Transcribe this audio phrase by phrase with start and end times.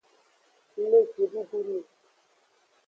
[0.89, 1.77] Le jidudu me.